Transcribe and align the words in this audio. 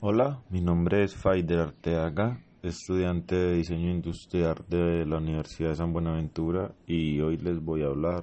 Hola, 0.00 0.38
mi 0.50 0.60
nombre 0.60 1.02
es 1.02 1.16
Faider 1.16 1.58
Arteaga, 1.58 2.40
estudiante 2.62 3.34
de 3.34 3.54
diseño 3.54 3.90
industrial 3.90 4.64
de 4.68 5.04
la 5.04 5.16
Universidad 5.16 5.70
de 5.70 5.74
San 5.74 5.92
Buenaventura 5.92 6.70
y 6.86 7.20
hoy 7.20 7.36
les 7.36 7.58
voy 7.58 7.82
a 7.82 7.86
hablar 7.86 8.22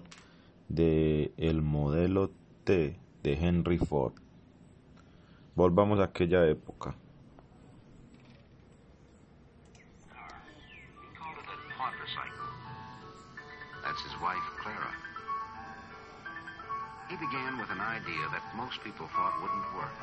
de 0.70 1.34
el 1.36 1.62
modelo 1.62 2.32
T 2.64 2.98
de 3.24 3.34
Henry 3.34 3.78
Ford. 3.78 4.14
Volvamos 5.54 6.00
a 6.00 6.06
aquella 6.06 6.48
época. 6.48 6.96
He 17.10 17.16
began 17.18 17.60
with 17.60 17.70
an 17.70 17.82
idea 17.82 18.28
that 18.32 18.42
most 18.56 18.82
people 18.84 19.08
thought 19.08 19.34
wouldn't 19.42 19.76
work, 19.76 19.94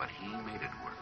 but 0.00 0.08
he 0.08 0.32
made 0.48 0.64
it 0.64 0.74
work. 0.80 0.96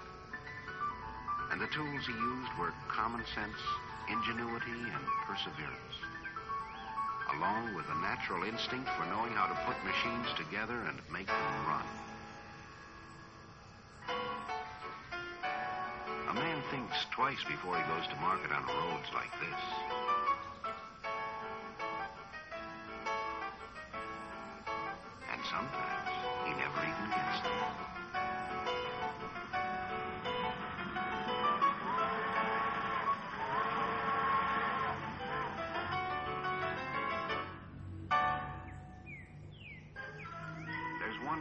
And 1.52 1.60
the 1.60 1.70
tools 1.70 2.02
he 2.04 2.12
used 2.12 2.52
were 2.58 2.74
common 2.90 3.22
sense, 3.32 3.62
ingenuity, 4.10 4.82
and 4.90 5.04
perseverance, 5.22 5.96
along 7.38 7.76
with 7.76 7.86
a 7.88 8.02
natural 8.02 8.42
instinct 8.42 8.90
for 8.98 9.06
knowing 9.06 9.32
how 9.38 9.46
to 9.46 9.56
put 9.64 9.78
machines 9.86 10.26
together 10.36 10.82
and 10.90 10.98
make 11.14 11.28
them 11.28 11.54
run. 11.70 11.86
A 16.28 16.34
man 16.34 16.60
thinks 16.70 17.06
twice 17.14 17.42
before 17.48 17.78
he 17.78 17.82
goes 17.86 18.06
to 18.10 18.16
market 18.20 18.50
on 18.50 18.66
roads 18.66 19.08
like 19.14 19.32
this. 19.38 19.87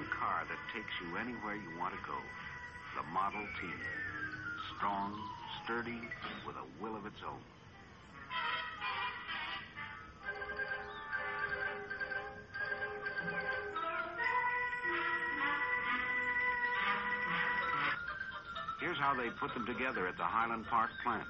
Car 0.05 0.43
that 0.47 0.57
takes 0.73 0.91
you 1.01 1.17
anywhere 1.17 1.55
you 1.55 1.77
want 1.79 1.93
to 1.93 1.99
go. 2.05 2.17
The 2.95 3.03
Model 3.11 3.45
T. 3.59 3.67
Strong, 4.75 5.19
sturdy, 5.63 6.01
with 6.45 6.55
a 6.55 6.83
will 6.83 6.95
of 6.95 7.05
its 7.05 7.21
own. 7.25 7.39
Here's 18.79 18.97
how 18.97 19.15
they 19.15 19.29
put 19.29 19.53
them 19.53 19.65
together 19.65 20.07
at 20.07 20.17
the 20.17 20.23
Highland 20.23 20.65
Park 20.67 20.91
plant. 21.03 21.27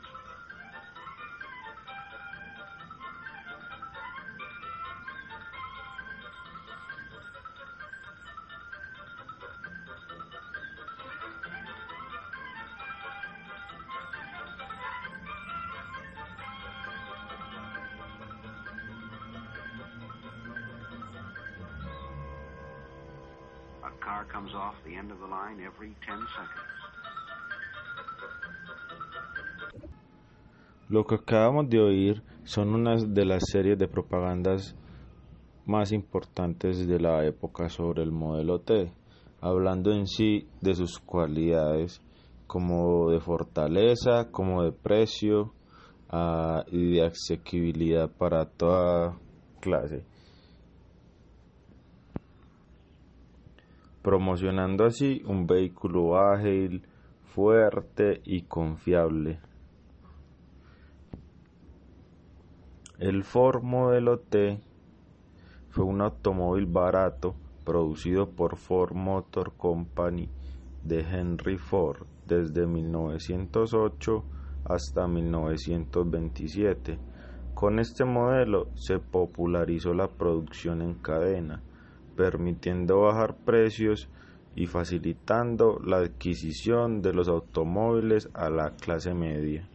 Car 23.97 24.25
comes 24.27 24.53
off 24.53 24.75
the 24.85 24.95
end 24.95 25.11
of 25.11 25.19
the 25.19 25.27
line 25.27 25.59
every 25.59 25.93
10 26.05 26.19
seconds. 26.35 26.77
Lo 30.89 31.05
que 31.05 31.15
acabamos 31.15 31.69
de 31.69 31.80
oír 31.81 32.23
son 32.45 32.73
unas 32.73 33.13
de 33.13 33.25
las 33.25 33.43
series 33.52 33.77
de 33.77 33.89
propagandas 33.89 34.73
más 35.65 35.91
importantes 35.91 36.87
de 36.87 36.99
la 36.99 37.25
época 37.25 37.67
sobre 37.67 38.03
el 38.03 38.11
modelo 38.13 38.61
T, 38.61 38.89
hablando 39.41 39.91
en 39.91 40.07
sí 40.07 40.47
de 40.61 40.73
sus 40.75 40.99
cualidades 40.99 42.02
como 42.47 43.09
de 43.11 43.19
fortaleza, 43.19 44.31
como 44.31 44.63
de 44.63 44.71
precio 44.71 45.53
ah, 46.09 46.63
y 46.71 46.93
de 46.93 47.05
asequibilidad 47.05 48.09
para 48.09 48.45
toda 48.45 49.17
clase. 49.59 50.05
Promocionando 54.07 54.85
así 54.85 55.21
un 55.25 55.45
vehículo 55.47 56.17
ágil, 56.17 56.81
fuerte 57.25 58.21
y 58.23 58.43
confiable. 58.43 59.41
El 62.99 63.25
Ford 63.25 63.63
Modelo 63.63 64.19
T 64.19 64.61
fue 65.67 65.83
un 65.83 65.99
automóvil 65.99 66.67
barato 66.67 67.35
producido 67.65 68.29
por 68.29 68.55
Ford 68.55 68.93
Motor 68.93 69.57
Company 69.57 70.29
de 70.85 71.01
Henry 71.01 71.57
Ford 71.57 72.07
desde 72.25 72.65
1908 72.65 74.23
hasta 74.63 75.05
1927. 75.05 76.97
Con 77.53 77.79
este 77.79 78.05
modelo 78.05 78.69
se 78.73 78.99
popularizó 78.99 79.93
la 79.93 80.07
producción 80.07 80.81
en 80.81 80.93
cadena, 80.93 81.61
permitiendo 82.17 83.02
bajar 83.02 83.36
precios 83.45 84.10
y 84.55 84.66
facilitando 84.66 85.80
la 85.86 85.98
adquisición 85.98 87.02
de 87.02 87.14
los 87.14 87.30
automóviles 87.30 88.28
a 88.33 88.50
la 88.50 88.72
clase 88.72 89.14
media. 89.14 89.70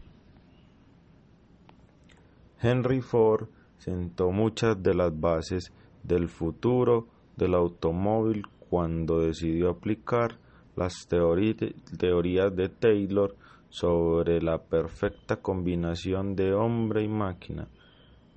Henry 2.61 3.01
Ford 3.01 3.49
sentó 3.79 4.31
muchas 4.33 4.83
de 4.83 4.95
las 4.95 5.19
bases 5.19 5.73
del 6.03 6.29
futuro 6.29 7.07
del 7.37 7.55
automóvil 7.55 8.45
cuando 8.69 9.21
decidió 9.21 9.71
aplicar 9.71 10.39
las 10.77 10.95
teorí- 11.09 11.75
teorías 11.97 12.55
de 12.55 12.69
Taylor 12.69 13.35
sobre 13.69 14.43
la 14.43 14.59
perfecta 14.59 15.37
combinación 15.37 16.35
de 16.35 16.55
hombre 16.55 17.03
y 17.03 17.09
máquina 17.09 17.69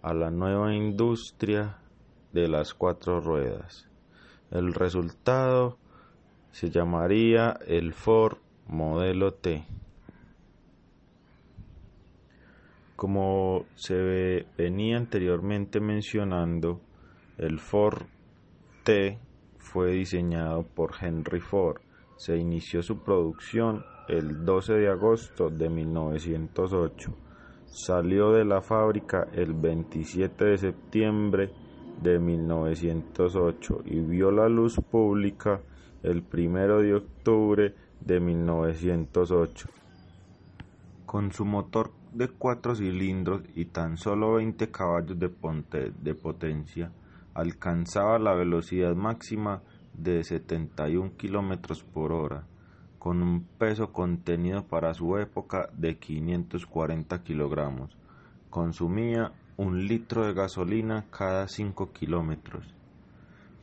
a 0.02 0.14
la 0.14 0.30
nueva 0.30 0.76
industria 0.76 1.78
de 2.32 2.48
las 2.48 2.74
cuatro 2.74 3.20
ruedas. 3.20 3.88
El 4.52 4.74
resultado 4.74 5.78
se 6.52 6.70
llamaría 6.70 7.58
el 7.68 7.94
Ford 7.94 8.38
Modelo 8.68 9.34
T. 9.34 9.66
Como 12.96 13.66
se 13.76 13.96
ve- 13.96 14.48
venía 14.58 14.98
anteriormente 14.98 15.80
mencionando, 15.80 16.80
el 17.38 17.60
Ford 17.60 18.04
T 18.84 19.20
fue 19.58 19.92
diseñado 19.92 20.64
por 20.64 20.92
Henry 21.02 21.42
Ford. 21.42 21.82
Se 22.16 22.38
inició 22.38 22.82
su 22.82 23.04
producción 23.04 23.84
el 24.08 24.46
12 24.46 24.74
de 24.76 24.88
agosto 24.88 25.50
de 25.50 25.70
1908. 25.70 27.14
Salió 27.66 28.32
de 28.32 28.46
la 28.46 28.62
fábrica 28.62 29.28
el 29.34 29.54
27 29.54 30.46
de 30.46 30.58
septiembre 30.58 31.52
de 32.02 32.20
1908 32.20 33.84
y 33.86 34.00
vio 34.00 34.32
la 34.32 34.50
luz 34.50 34.76
pública 34.90 35.62
el 36.04 36.24
1 36.32 36.80
de 36.80 36.94
octubre 36.96 37.76
de 38.00 38.20
1908. 38.20 39.70
Con 41.06 41.32
su 41.32 41.46
motor 41.46 41.92
de 42.14 42.30
cuatro 42.30 42.76
cilindros 42.76 43.42
y 43.56 43.66
tan 43.66 43.98
solo 43.98 44.36
20 44.36 44.72
caballos 44.72 45.20
de, 45.20 45.32
de 46.02 46.16
potencia, 46.16 46.92
alcanzaba 47.34 48.20
la 48.20 48.34
velocidad 48.34 48.96
máxima 48.96 49.62
de 49.94 50.24
71 50.24 51.18
kilómetros 51.18 51.84
por 51.84 52.12
hora, 52.12 52.46
con 53.00 53.22
un 53.22 53.44
peso 53.58 53.92
contenido 53.92 54.66
para 54.66 54.94
su 54.94 55.18
época 55.18 55.70
de 55.74 55.98
540 55.98 57.24
kilogramos. 57.24 57.98
Consumía 58.50 59.34
un 59.58 59.88
litro 59.88 60.26
de 60.26 60.34
gasolina 60.34 61.06
cada 61.10 61.48
5 61.48 61.92
kilómetros. 61.92 62.74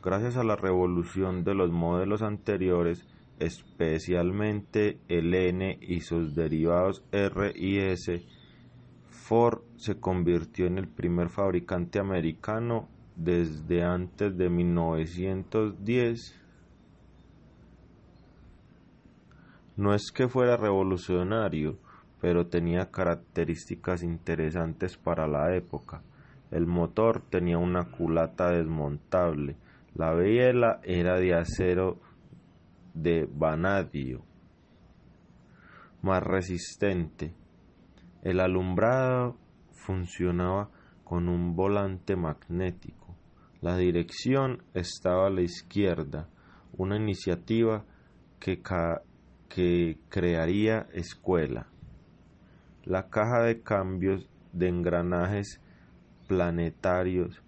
Gracias 0.02 0.36
a 0.36 0.44
la 0.44 0.56
revolución 0.56 1.44
de 1.44 1.54
los 1.54 1.70
modelos 1.70 2.22
anteriores, 2.22 3.06
especialmente 3.38 4.98
el 5.08 5.34
N 5.34 5.78
y 5.80 6.00
sus 6.00 6.34
derivados 6.34 7.04
R 7.12 7.52
y 7.54 7.78
S, 7.78 8.24
Ford 9.08 9.60
se 9.76 10.00
convirtió 10.00 10.66
en 10.66 10.78
el 10.78 10.88
primer 10.88 11.28
fabricante 11.28 12.00
americano 12.00 12.88
desde 13.14 13.82
antes 13.82 14.36
de 14.36 14.50
1910. 14.50 16.38
No 19.76 19.94
es 19.94 20.10
que 20.12 20.28
fuera 20.28 20.56
revolucionario, 20.56 21.78
pero 22.22 22.46
tenía 22.46 22.92
características 22.92 24.04
interesantes 24.04 24.96
para 24.96 25.26
la 25.26 25.56
época. 25.56 26.02
El 26.52 26.68
motor 26.68 27.20
tenía 27.20 27.58
una 27.58 27.90
culata 27.90 28.50
desmontable, 28.50 29.56
la 29.96 30.14
biela 30.14 30.80
era 30.84 31.18
de 31.18 31.34
acero 31.34 31.98
de 32.94 33.28
vanadio. 33.28 34.22
más 36.02 36.22
resistente. 36.22 37.34
El 38.22 38.38
alumbrado 38.38 39.36
funcionaba 39.72 40.70
con 41.04 41.28
un 41.28 41.56
volante 41.56 42.14
magnético. 42.14 43.16
La 43.60 43.76
dirección 43.76 44.62
estaba 44.74 45.26
a 45.26 45.30
la 45.30 45.42
izquierda, 45.42 46.28
una 46.76 46.96
iniciativa 46.96 47.84
que, 48.38 48.62
que 49.48 49.98
crearía 50.08 50.86
escuela. 50.92 51.71
La 52.84 53.08
caja 53.10 53.42
de 53.42 53.62
cambios 53.62 54.28
de 54.52 54.68
engranajes 54.68 55.60
planetarios 56.26 57.40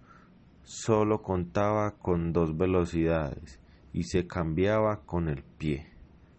solo 0.63 1.21
contaba 1.21 1.91
con 1.97 2.31
dos 2.31 2.57
velocidades 2.57 3.59
y 3.91 4.03
se 4.03 4.27
cambiaba 4.27 5.01
con 5.05 5.27
el 5.27 5.43
pie, 5.43 5.87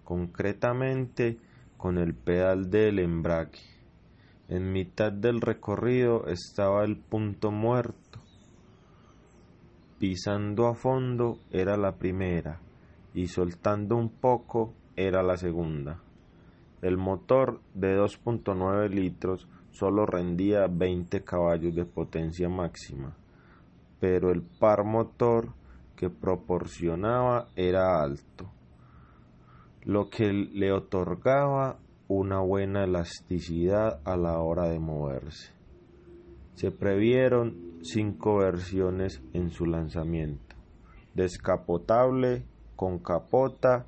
concretamente 0.02 1.38
con 1.76 1.98
el 1.98 2.14
pedal 2.14 2.70
del 2.70 2.98
embrague. 2.98 3.60
En 4.48 4.72
mitad 4.72 5.12
del 5.12 5.42
recorrido 5.42 6.26
estaba 6.28 6.82
el 6.84 6.96
punto 6.96 7.50
muerto. 7.50 8.20
Pisando 9.98 10.68
a 10.68 10.74
fondo 10.74 11.38
era 11.50 11.76
la 11.76 11.96
primera 11.96 12.60
y 13.12 13.26
soltando 13.26 13.96
un 13.96 14.08
poco 14.08 14.72
era 14.96 15.22
la 15.22 15.36
segunda. 15.36 16.00
El 16.86 16.98
motor 16.98 17.62
de 17.74 17.98
2.9 17.98 18.90
litros 18.90 19.48
solo 19.72 20.06
rendía 20.06 20.68
20 20.68 21.24
caballos 21.24 21.74
de 21.74 21.84
potencia 21.84 22.48
máxima, 22.48 23.16
pero 23.98 24.30
el 24.30 24.42
par 24.42 24.84
motor 24.84 25.48
que 25.96 26.10
proporcionaba 26.10 27.48
era 27.56 28.00
alto, 28.00 28.52
lo 29.82 30.10
que 30.10 30.32
le 30.32 30.70
otorgaba 30.70 31.80
una 32.06 32.38
buena 32.38 32.84
elasticidad 32.84 34.00
a 34.04 34.16
la 34.16 34.38
hora 34.38 34.68
de 34.68 34.78
moverse. 34.78 35.52
Se 36.54 36.70
previeron 36.70 37.80
cinco 37.82 38.36
versiones 38.36 39.24
en 39.32 39.50
su 39.50 39.66
lanzamiento, 39.66 40.54
descapotable, 41.14 42.44
con 42.76 43.00
capota 43.00 43.86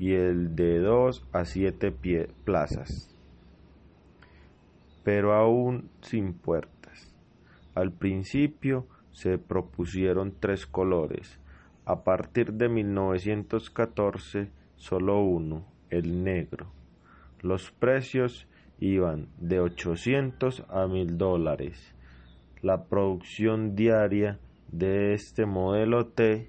y 0.00 0.14
el 0.14 0.56
de 0.56 0.78
2 0.78 1.26
a 1.30 1.44
7 1.44 1.94
plazas, 2.42 3.14
pero 5.04 5.34
aún 5.34 5.90
sin 6.00 6.32
puertas. 6.32 7.14
Al 7.74 7.92
principio 7.92 8.86
se 9.12 9.36
propusieron 9.36 10.32
tres 10.40 10.66
colores, 10.66 11.38
a 11.84 12.02
partir 12.02 12.54
de 12.54 12.70
1914 12.70 14.48
solo 14.76 15.20
uno, 15.20 15.66
el 15.90 16.24
negro. 16.24 16.72
Los 17.42 17.70
precios 17.70 18.48
iban 18.78 19.28
de 19.36 19.60
800 19.60 20.64
a 20.70 20.86
1000 20.86 21.18
dólares. 21.18 21.94
La 22.62 22.84
producción 22.84 23.76
diaria 23.76 24.38
de 24.72 25.12
este 25.12 25.44
modelo 25.44 26.06
T 26.06 26.48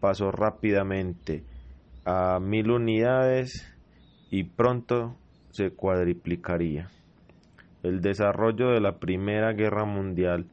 pasó 0.00 0.32
rápidamente 0.32 1.44
a 2.08 2.38
mil 2.38 2.70
unidades 2.70 3.66
y 4.30 4.44
pronto 4.44 5.16
se 5.50 5.72
cuadriplicaría. 5.72 6.88
El 7.82 8.00
desarrollo 8.00 8.70
de 8.70 8.80
la 8.80 9.00
Primera 9.00 9.52
Guerra 9.54 9.84
Mundial 9.84 10.46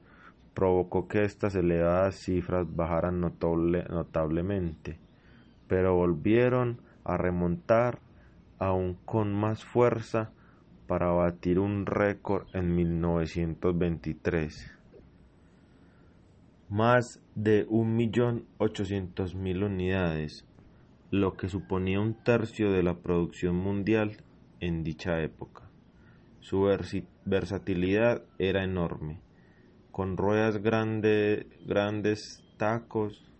provocó 0.55 1.07
que 1.07 1.23
estas 1.23 1.53
elevadas 1.53 2.15
cifras 2.15 2.65
bajaran 2.75 3.21
notablemente, 3.21 4.97
pero 5.67 5.93
volvieron 5.95 6.81
a 7.03 7.17
remontar 7.17 7.99
aún 8.57 8.97
con 9.05 9.31
más 9.31 9.63
fuerza 9.63 10.31
para 10.87 11.11
batir 11.11 11.59
un 11.59 11.85
récord 11.85 12.47
en 12.55 12.75
1923. 12.75 14.71
Más 16.69 17.21
de 17.35 17.67
1.800.000 17.67 19.65
unidades, 19.65 20.47
lo 21.13 21.37
que 21.37 21.47
suponía 21.47 21.99
un 21.99 22.15
tercio 22.15 22.71
de 22.71 22.81
la 22.81 22.95
producción 22.95 23.55
mundial 23.55 24.17
en 24.59 24.83
dicha 24.83 25.21
época. 25.21 25.69
Su 26.39 26.67
versatilidad 27.23 28.23
era 28.39 28.63
enorme 28.63 29.21
con 29.91 30.17
ruedas 30.17 30.57
grandes 30.57 32.43
tacos. 32.57 33.31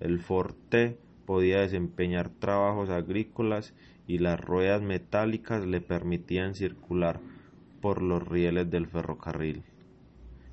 El 0.00 0.18
Forte 0.18 0.96
podía 1.26 1.60
desempeñar 1.60 2.30
trabajos 2.30 2.88
agrícolas 2.88 3.74
y 4.06 4.16
las 4.16 4.40
ruedas 4.40 4.80
metálicas 4.80 5.66
le 5.66 5.82
permitían 5.82 6.54
circular 6.54 7.20
por 7.82 8.00
los 8.00 8.26
rieles 8.26 8.70
del 8.70 8.86
ferrocarril. 8.86 9.62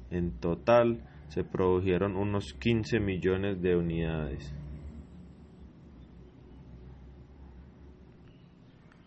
En 0.09 0.33
total 0.33 1.07
se 1.29 1.45
produjeron 1.45 2.17
unos 2.17 2.55
15 2.55 2.99
millones 2.99 3.61
de 3.61 3.77
unidades. 3.77 4.53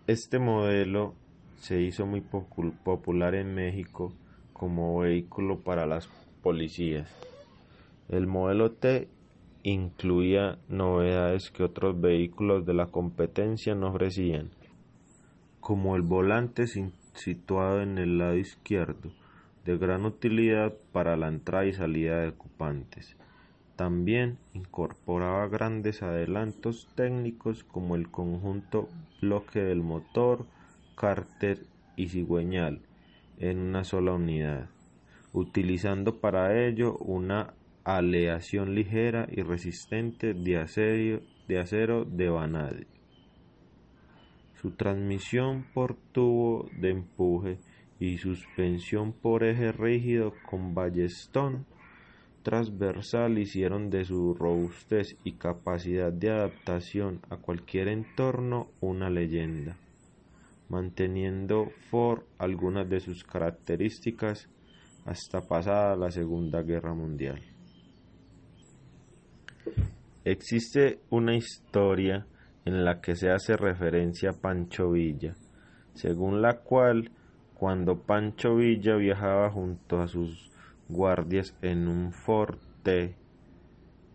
Este 0.06 0.38
modelo 0.38 1.14
se 1.56 1.80
hizo 1.80 2.04
muy 2.04 2.20
popular 2.20 3.34
en 3.34 3.54
México 3.54 4.12
como 4.52 4.98
vehículo 4.98 5.60
para 5.60 5.86
las 5.86 6.08
policías. 6.42 7.10
El 8.10 8.26
modelo 8.26 8.72
T 8.72 9.08
incluía 9.62 10.58
novedades 10.68 11.50
que 11.50 11.62
otros 11.62 11.98
vehículos 11.98 12.66
de 12.66 12.74
la 12.74 12.88
competencia 12.88 13.74
no 13.74 13.88
ofrecían, 13.88 14.50
como 15.60 15.96
el 15.96 16.02
volante 16.02 16.66
situado 17.14 17.80
en 17.80 17.96
el 17.96 18.18
lado 18.18 18.36
izquierdo, 18.36 19.10
de 19.64 19.78
gran 19.78 20.04
utilidad 20.04 20.74
para 20.92 21.16
la 21.16 21.28
entrada 21.28 21.64
y 21.64 21.72
salida 21.72 22.20
de 22.20 22.28
ocupantes. 22.28 23.16
También 23.76 24.38
incorporaba 24.52 25.48
grandes 25.48 26.02
adelantos 26.02 26.88
técnicos 26.94 27.64
como 27.64 27.96
el 27.96 28.08
conjunto 28.08 28.88
bloque 29.20 29.60
del 29.60 29.82
motor, 29.82 30.46
cárter 30.96 31.66
y 31.96 32.08
cigüeñal, 32.08 32.82
en 33.38 33.58
una 33.58 33.82
sola 33.82 34.12
unidad, 34.12 34.68
utilizando 35.32 36.20
para 36.20 36.64
ello 36.66 36.96
una 36.98 37.54
aleación 37.82 38.76
ligera 38.76 39.26
y 39.30 39.42
resistente 39.42 40.34
de 40.34 40.58
acero 40.58 41.20
de, 41.48 41.58
acero 41.58 42.04
de 42.04 42.28
vanadium. 42.28 42.88
Su 44.54 44.70
transmisión 44.70 45.66
por 45.74 45.96
tubo 46.12 46.70
de 46.80 46.90
empuje 46.90 47.58
y 47.98 48.18
suspensión 48.18 49.12
por 49.12 49.44
eje 49.44 49.72
rígido 49.72 50.32
con 50.48 50.74
ballestón 50.74 51.66
transversal 52.44 53.38
hicieron 53.38 53.90
de 53.90 54.04
su 54.04 54.34
robustez 54.34 55.16
y 55.24 55.32
capacidad 55.32 56.12
de 56.12 56.30
adaptación 56.30 57.20
a 57.28 57.38
cualquier 57.38 57.88
entorno 57.88 58.68
una 58.80 59.10
leyenda 59.10 59.76
manteniendo 60.68 61.70
Ford 61.90 62.22
algunas 62.38 62.88
de 62.88 63.00
sus 63.00 63.24
características 63.24 64.48
hasta 65.04 65.46
pasada 65.46 65.96
la 65.96 66.10
Segunda 66.10 66.62
Guerra 66.62 66.94
Mundial. 66.94 67.40
Existe 70.24 71.00
una 71.10 71.36
historia 71.36 72.26
en 72.64 72.84
la 72.84 73.00
que 73.00 73.14
se 73.14 73.30
hace 73.30 73.56
referencia 73.56 74.30
a 74.30 74.40
Pancho 74.40 74.90
Villa, 74.90 75.34
según 75.92 76.40
la 76.40 76.60
cual 76.60 77.10
cuando 77.52 78.00
Pancho 78.00 78.56
Villa 78.56 78.96
viajaba 78.96 79.50
junto 79.50 80.00
a 80.00 80.08
sus 80.08 80.50
guardias 80.88 81.56
en 81.62 81.88
un 81.88 82.12
forte, 82.12 83.16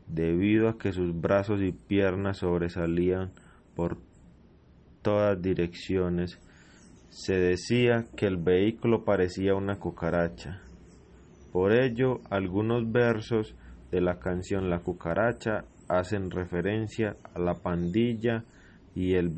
debido 0.07 0.69
a 0.69 0.77
que 0.77 0.91
sus 0.91 1.19
brazos 1.19 1.61
y 1.61 1.71
piernas 1.71 2.37
sobresalían 2.37 3.31
por 3.75 3.97
todas 5.01 5.41
direcciones, 5.41 6.39
se 7.09 7.35
decía 7.35 8.05
que 8.15 8.27
el 8.27 8.37
vehículo 8.37 9.03
parecía 9.03 9.55
una 9.55 9.77
cucaracha. 9.77 10.61
Por 11.51 11.71
ello, 11.73 12.19
algunos 12.29 12.91
versos 12.91 13.55
de 13.91 14.01
la 14.01 14.19
canción 14.19 14.69
La 14.69 14.79
cucaracha 14.79 15.65
hacen 15.87 16.29
referencia 16.29 17.17
a 17.33 17.39
la 17.39 17.55
pandilla 17.55 18.45
y, 18.93 19.15
el 19.15 19.33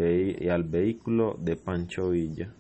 al 0.51 0.63
vehículo 0.63 1.37
de 1.39 1.55
Pancho 1.55 2.09
Villa. 2.09 2.53